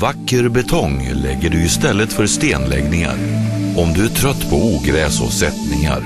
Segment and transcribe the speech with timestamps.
[0.00, 3.14] Vacker betong lägger du istället för stenläggningar.
[3.76, 6.00] Om du är trött på ogräs och sättningar.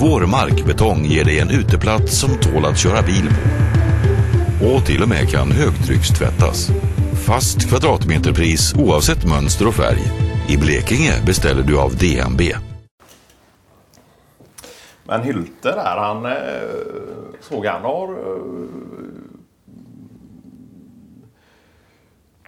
[0.00, 4.66] Vår markbetong ger dig en uteplats som tål att köra bil på.
[4.66, 6.70] Och till och med kan högtryckstvättas.
[7.26, 10.02] Fast kvadratmeterpris oavsett mönster och färg.
[10.48, 12.40] I Blekinge beställer du av DNB.
[15.04, 16.32] Men Hylte där, han eh,
[17.40, 18.82] såg han har eh,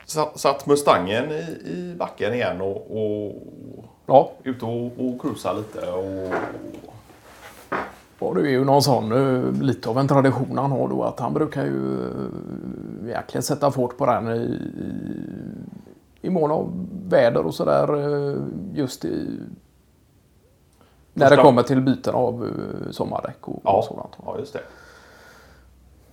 [0.06, 1.34] satt, Mustangen i,
[1.64, 3.32] i backen igen och, och
[4.06, 5.90] Ja, ute och, och cruisa lite.
[5.90, 6.34] Och,
[8.18, 11.20] och det är ju någon sån, eh, lite av en tradition han har då att
[11.20, 12.10] han brukar ju eh,
[13.00, 17.96] verkligen sätta fart på den i, i, i mån av väder och sådär.
[18.30, 18.36] eh,
[18.74, 19.38] Just i,
[21.12, 24.12] när det kommer till byten av eh, sommardäck och, och sådant.
[24.26, 24.60] ja, just det.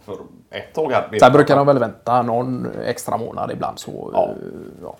[0.05, 0.17] För
[0.49, 4.09] ett tag hade Sen brukar de väl vänta någon extra månad ibland så.
[4.13, 4.29] Ja.
[4.81, 4.95] ja.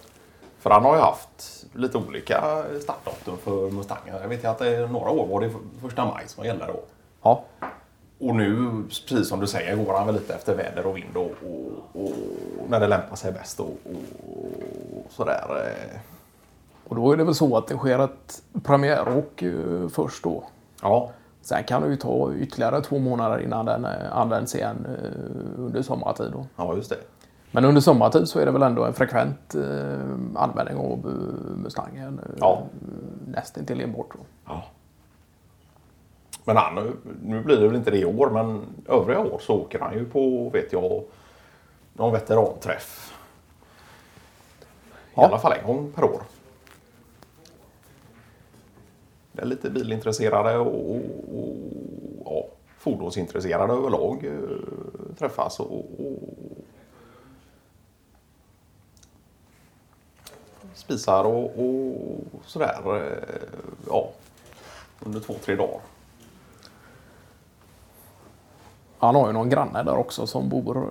[0.59, 4.15] För han har ju haft lite olika startdatum för Mustangen.
[4.21, 5.49] Jag vet ju att det är några år var det
[5.81, 6.79] första maj som gällde då.
[7.21, 7.43] ja.
[8.19, 11.31] Och nu, precis som du säger, går han väl lite efter väder och vind och,
[11.43, 15.65] och, och när det lämpar sig bäst och, och sådär.
[15.65, 15.99] eh.
[16.87, 20.43] Och då är det väl så att det sker ett premiäråk eh, först då.
[20.81, 21.09] Ja,
[21.41, 25.81] Sen kan det ju ta ytterligare två månader innan den eh, används igen eh, under
[25.81, 26.31] sommartid.
[26.31, 26.45] Då.
[26.55, 26.97] ja just det.
[27.51, 29.99] Men under sommartid så är det väl ändå en frekvent eh,
[30.35, 31.05] användning av
[31.63, 32.19] Mustangen.
[32.39, 32.63] Ja.
[33.27, 34.07] Nästintill enbart.
[34.45, 34.63] Ja.
[36.45, 39.79] Men han, nu blir det väl inte det i år, men övriga år så åker
[39.79, 41.03] han ju på, vet jag,
[41.93, 43.17] någon veteranträff.
[44.59, 44.63] I
[45.15, 45.25] Ja.
[45.25, 46.21] alla fall en gång per år.
[49.30, 51.01] Det är lite bilintresserade och, och,
[51.35, 51.55] och
[52.25, 52.45] ja,
[52.77, 55.59] fordonsintresserade överlag eh, träffas.
[55.59, 56.19] Och, och
[60.73, 62.79] spisar och, och sådär.
[62.85, 63.39] eh,
[63.87, 64.09] Ja,
[65.05, 65.79] under två, tre dagar.
[68.99, 70.83] Han har ju någon granne där också som bor eh,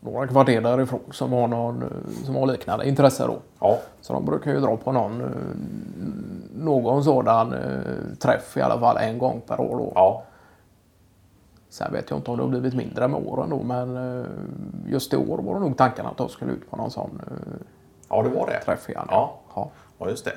[0.00, 3.26] några kvarter därifrån som har, någon, eh, som har liknande intresse.
[3.26, 3.38] Då.
[3.60, 5.28] Ja, Så de brukar ju dra på någon, eh,
[6.60, 9.76] någon sådan eh, träff i alla fall en gång per år.
[9.76, 9.92] Då.
[9.94, 10.22] ja,
[11.68, 14.26] Sen vet jag inte om det har blivit mindre med åren då, men eh,
[14.86, 17.66] just i år var det nog tanken att de skulle ut på någon sån eh,
[18.08, 18.60] ja det var det.
[18.64, 19.06] träff igen.
[19.10, 19.34] Ja.
[19.54, 19.70] Ja.
[19.98, 20.32] Ja, just det.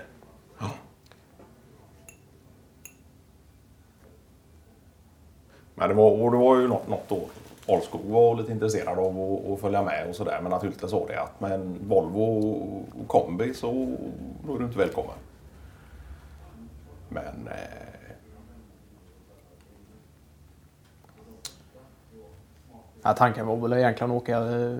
[5.75, 7.27] Men det var, och det var ju något, något år.
[7.67, 10.39] Alskog var lite intresserad av att, att följa med och sådär.
[10.41, 12.23] Men naturligtvis sa det att med en Volvo
[13.01, 13.67] och kombi så
[14.47, 15.13] då är du inte välkommen.
[17.13, 17.83] Men eh,
[23.05, 24.77] Ja, tanken var väl egentligen att åka, eh,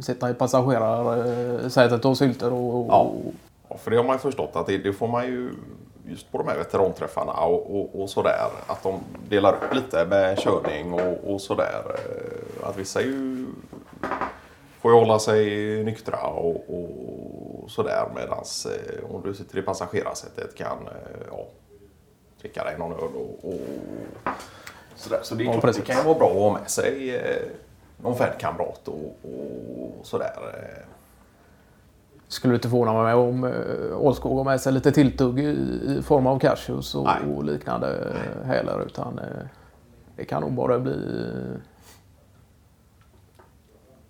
[0.00, 3.12] sitta i passagerarsätet hos Hylter och, och, Ja.
[3.68, 5.50] Ja, för det har man ju förstått att det, det får man ju
[6.06, 8.46] just på de här veteranträffarna och, och, och sådär.
[8.66, 11.82] Att de delar upp lite med körning och, och sådär.
[11.94, 13.46] Eh, Att vissa ju
[14.80, 15.44] får ju hålla sig
[15.84, 18.04] nyktra och, och sådär.
[18.14, 21.46] Medans eh, om du sitter i passagerarsätet kan eh, ja,
[22.44, 23.60] dricka dig någon öl och, och
[24.94, 25.20] sådär.
[25.22, 27.42] Så det, är Ja, klart, det kan ju vara bra att ha med sig eh,
[28.02, 30.32] någon färdkamrat och, och sådär.
[30.54, 30.86] eh.
[32.28, 36.38] Skulle inte förvåna mig om eh, Ålskog har med sig lite tilltugg i, form av
[36.38, 37.34] cashews och, Nej.
[37.36, 37.88] och liknande
[38.40, 38.82] eh, heller.
[38.86, 39.20] Utan
[40.16, 40.96] det kan nog bara bli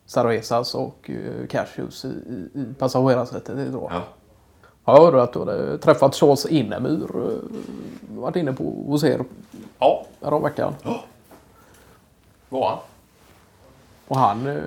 [0.06, 1.10] cervezas och
[1.48, 3.68] cashews i, i, i passagerarsätet.
[3.72, 4.02] Ja.
[4.84, 7.16] Jag hörde att du hade träffat Charles Innemyr.
[7.16, 7.38] eh,
[8.18, 9.24] Varit inne på hos er
[9.78, 10.74] ja, häromveckan.
[12.48, 12.78] var han.
[14.08, 14.62] Och han, eh,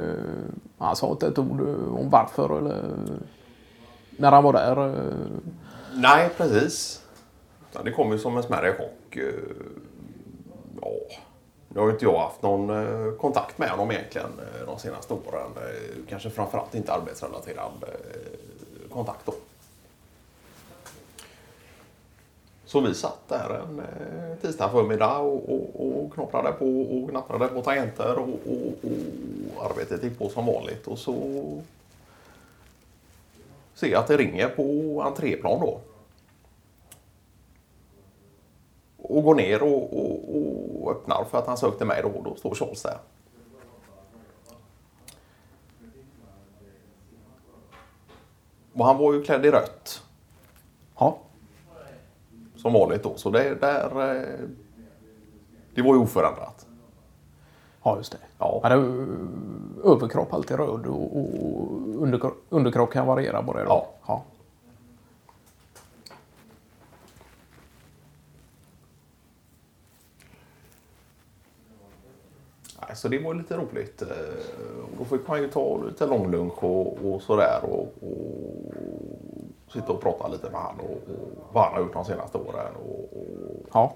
[0.77, 2.83] han sa inte ett ord eh, om varför eller
[4.11, 4.87] när han var där.
[4.87, 5.03] eh.
[5.93, 7.03] Nej, precis.
[7.71, 9.17] Ja, Det kom ju som en smärre chock.
[10.81, 10.91] Ja,
[11.69, 12.71] nu har ju inte jag haft någon
[13.17, 14.27] kontakt med honom egentligen
[14.65, 15.51] de senaste åren.
[16.09, 17.71] Kanske framförallt inte arbetsrelaterad
[18.91, 19.33] kontakt då.
[22.67, 27.47] Så vi satt där en eh, tisdag förmiddag och, och, och knapprade på och knapprade
[27.47, 28.91] på tangenter och, och,
[29.55, 30.87] och arbetet gick på som vanligt.
[30.87, 31.13] Och så
[33.73, 35.79] ser jag att det ringer på entréplan då.
[38.97, 40.35] Och går ner och, och,
[40.81, 42.21] och öppnar för att han sökte mig då.
[42.25, 42.97] Då står Charles där.
[48.73, 49.96] Och han var ju klädd i rött
[52.71, 53.13] som vanligt då.
[53.15, 54.15] Så det där...
[54.15, 54.39] eh,
[55.75, 56.65] Det var ju oförändrat.
[57.83, 58.17] Ja, just det.
[58.39, 58.59] Ja.
[58.63, 58.75] Ja, det
[59.89, 61.71] överkropp alltid röd och, och
[62.01, 63.63] underkropp, underkropp kan variera på det.
[63.63, 63.69] Då.
[63.69, 63.87] Ja.
[64.07, 64.23] ja.
[72.81, 74.01] Nej, Så det var lite roligt.
[74.01, 74.07] Eh,
[74.83, 78.73] och Då fick man ju ta lite långlunch och, och sådär och, och
[79.73, 82.75] sitta och prata lite med han och, och vad han har gjort de senaste åren.
[82.85, 83.93] Och, och, Ja.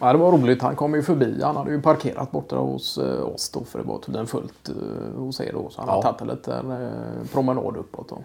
[0.00, 0.62] Ja, det var roligt.
[0.62, 1.42] Han kom ju förbi.
[1.42, 5.18] Han hade ju parkerat borta hos eh, oss då, för det var tydligen fullt eh,
[5.20, 5.68] hos er då.
[5.70, 5.94] Så han Ja.
[5.94, 8.18] har tagit en liten eh, promenad uppåt då.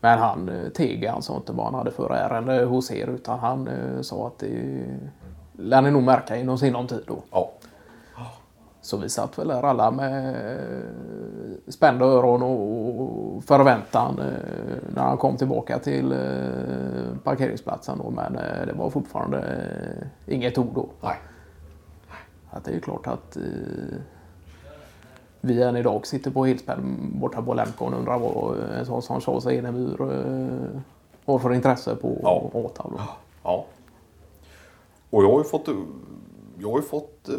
[0.00, 1.06] Men han teg.
[1.08, 3.68] Han sa inte vad han hade för ärende hos er utan han
[4.04, 4.84] sa att det
[5.52, 7.16] lär ni nog märka inom sinom tid då.
[7.30, 7.50] ja.
[8.82, 15.16] Så vi satt väl där alla med eh, spända öron och förväntan eh, när han
[15.16, 17.98] kom tillbaka till eh, parkeringsplatsen.
[17.98, 18.10] Då.
[18.10, 18.32] Men
[18.66, 19.44] det var fortfarande
[20.26, 20.88] inget ord då.
[21.00, 21.16] Nej.
[22.50, 23.36] Att det är ju klart att
[25.40, 29.20] vi än idag sitter på Hillspän borta på Lemcon och undrar vad en sån som
[29.20, 29.96] Charles Enemyr
[31.26, 32.50] har för intresse på Ja.
[32.52, 32.90] Åtav.
[32.90, 33.00] då.
[33.42, 33.64] Ja.
[35.10, 35.68] Och jag har ju fått...
[36.58, 37.30] Jag har ju fått...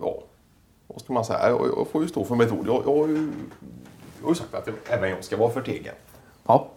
[0.00, 0.14] Ja,
[0.94, 1.48] vad ska man säga?
[1.48, 2.66] Jag, jag får ju stå för mitt ord.
[2.66, 3.32] Jag, jag, har, ju,
[4.18, 5.94] jag har ju sagt att jag, även jag ska vara förtegen.
[6.46, 6.68] Ja.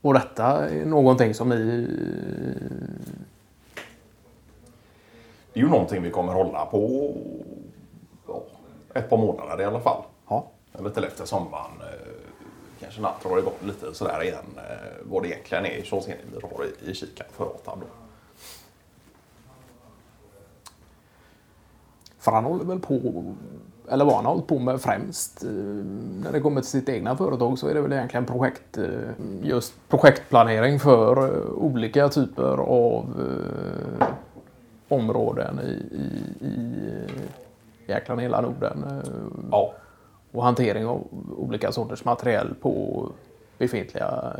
[0.00, 1.86] Och detta är någonting som ni
[5.52, 7.12] Det är ju någonting vi kommer hålla på
[8.28, 8.42] ja,
[8.94, 10.02] ett par månader i alla fall.
[10.28, 10.46] Ja.
[10.94, 11.70] Till efter sommaren.
[11.80, 12.08] eh,
[12.80, 14.44] Kanske natt drar igång lite sådär igen.
[14.56, 17.86] eh, Vad det egentligen är Charles Enemyr har i, i kikan för Åtab då.
[22.22, 23.24] För han håller väl på,
[23.88, 27.16] eller vad han har hållit på med främst eh, när det kommer till sitt egna
[27.16, 28.84] företag så är det väl egentligen projekt, eh,
[29.42, 33.06] just projektplanering för eh, olika typer av
[34.88, 36.74] områden i, i, i
[37.86, 38.84] egentligen hela Norden.
[39.50, 39.72] Ja,
[40.32, 43.06] Och hantering av olika sorters materiell på
[43.58, 44.36] befintliga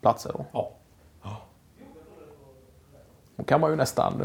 [0.00, 0.32] platser.
[0.34, 0.44] Då.
[0.52, 0.70] ja.
[3.36, 4.22] Då kan man ju nästan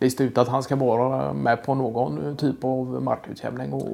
[0.00, 3.88] lista ut att han ska vara med på någon typ av markutjämning och,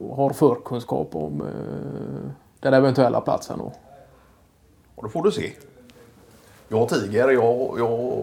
[0.00, 2.30] och har förkunskap om eh,
[2.60, 3.58] den eventuella platsen.
[3.58, 3.72] Då.
[4.94, 5.52] Och då får du se.
[6.68, 7.78] Jag tiger, jag...
[7.78, 8.22] jag...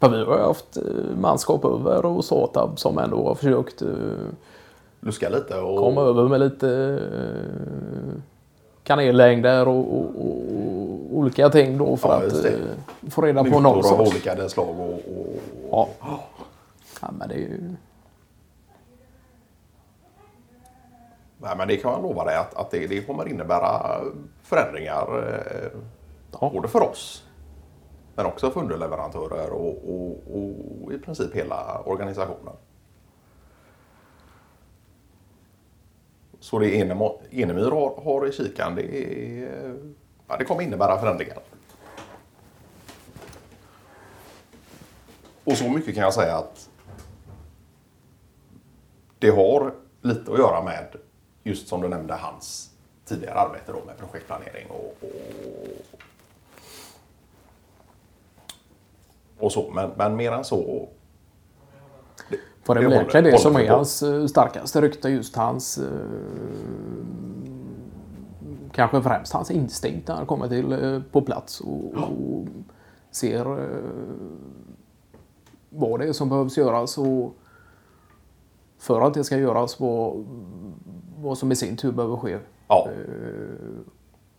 [0.00, 3.88] För vi har ju haft eh, manskap över och Satab som ändå har försökt eh,
[5.00, 5.78] luskar lite och...
[5.78, 8.20] komma över med lite eh,
[8.82, 10.42] kanellängder och, och, och,
[10.82, 14.48] och olika ting då för Ja, att eh, få reda på Mutor någon av olika
[14.48, 14.92] slag och...
[14.92, 15.36] och...
[15.70, 15.88] Ja.
[17.00, 17.74] ja, men det är ju...
[21.38, 24.00] Nej, men det kan jag lova dig att, att det, det kommer innebära
[24.42, 25.28] förändringar.
[25.28, 25.80] Eh,
[26.40, 26.50] Ja.
[26.54, 27.24] Både för oss
[28.18, 30.22] men också för underleverantörer och, och,
[30.84, 32.54] och i princip hela organisationen.
[36.40, 36.80] Så det
[37.30, 39.74] Enemyr har, har i kikan det, är,
[40.28, 41.38] ja, det kommer innebära förändringar.
[45.44, 46.68] Och så mycket kan jag säga att
[49.18, 50.96] det har lite att göra med
[51.42, 52.70] just som du nämnde hans
[53.04, 55.96] tidigare arbete då med projektplanering och, och,
[59.38, 59.70] och så.
[59.70, 60.88] Men, men mer än så.
[62.62, 65.78] För det är Det det som är hans eh, starkaste rykte, just hans...
[68.78, 72.46] Eh, kanske främst hans instinkt när han kommer till eh, på plats och, och
[73.10, 73.82] ser eh,
[75.70, 77.34] vad det är som behövs göras och
[78.78, 80.26] för att det ska göras vad,
[81.18, 82.38] vad som i sin tur behöver ske.
[82.68, 82.88] Ja,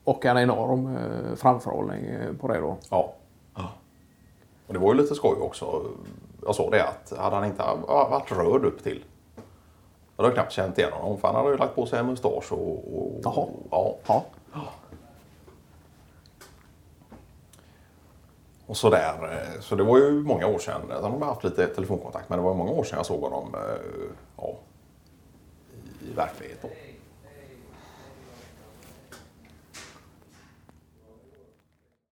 [0.04, 2.78] Och en enorm eh, framförhållning eh, på det då.
[3.56, 3.72] ja.
[4.68, 5.82] Och det var ju lite skoj också.
[6.46, 9.04] Jag sa det att hade han inte varit röd upp till.
[10.20, 12.52] Jag hade knappt känt igen honom för han hade ju lagt på sig en mustasch
[12.52, 12.98] och...
[12.98, 13.48] och Jaha.
[13.72, 13.96] Ja.
[14.08, 14.26] Ja.
[18.66, 19.14] Och sådär.
[19.32, 20.82] eh, Så det var ju många år sedan.
[21.02, 24.12] Han har haft lite telefonkontakt men det var många år sedan jag såg honom eh,
[24.38, 24.54] ja,
[26.02, 26.58] i verklighet.
[26.62, 26.68] Då.